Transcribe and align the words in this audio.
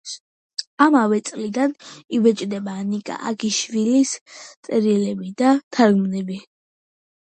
ამავე 0.85 1.19
წლიდან 1.27 1.75
იბეჭდება 2.19 2.75
ნიკა 2.89 3.21
აგიაშვილის 3.35 4.17
წერილები 4.41 5.33
და 5.47 5.57
თარგმანები. 5.59 6.45